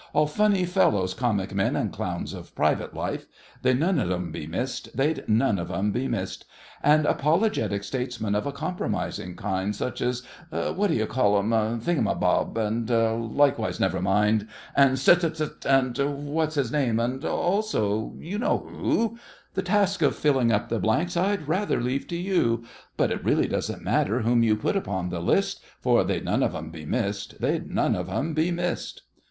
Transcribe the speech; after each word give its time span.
All 0.13 0.25
funny 0.25 0.65
fellows, 0.65 1.13
comic 1.13 1.53
men, 1.53 1.75
and 1.75 1.91
clowns 1.93 2.33
of 2.33 2.55
private 2.55 2.95
life— 2.95 3.27
They'd 3.61 3.79
none 3.79 3.99
of 3.99 4.09
'em 4.09 4.31
be 4.31 4.47
missed—they'd 4.47 5.29
none 5.29 5.59
of 5.59 5.69
'em 5.69 5.91
be 5.91 6.07
missed. 6.07 6.45
And 6.81 7.05
apologetic 7.05 7.83
statesmen 7.83 8.33
of 8.33 8.47
a 8.47 8.51
compromising 8.51 9.35
kind, 9.35 9.75
Such 9.75 10.01
as—What 10.01 10.87
d'ye 10.87 11.05
call 11.05 11.39
him—Thing'em 11.39 12.19
bob, 12.19 12.57
and 12.57 12.89
likewise—Never 12.89 14.01
mind, 14.01 14.47
And 14.75 14.93
'St—'st—'st—and 14.97 15.99
What's 16.33 16.55
his 16.55 16.71
name, 16.71 16.99
and 16.99 17.23
also 17.23 18.15
You 18.17 18.39
know 18.39 18.57
who— 18.71 19.19
The 19.53 19.61
task 19.61 20.01
of 20.01 20.15
filling 20.15 20.51
up 20.51 20.69
the 20.69 20.79
blanks 20.79 21.15
I'd 21.15 21.47
rather 21.47 21.79
leave 21.79 22.07
to 22.07 22.17
you. 22.17 22.63
But 22.97 23.11
it 23.11 23.23
really 23.23 23.47
doesn't 23.47 23.83
matter 23.83 24.21
whom 24.21 24.41
you 24.41 24.55
put 24.55 24.75
upon 24.75 25.09
the 25.09 25.19
list, 25.21 25.61
For 25.79 26.03
they'd 26.03 26.25
none 26.25 26.41
of 26.41 26.55
'em 26.55 26.71
be 26.71 26.87
missed—they'd 26.87 27.69
none 27.69 27.93
of 27.95 28.09
'em 28.09 28.33
be 28.33 28.49
missed! 28.49 29.03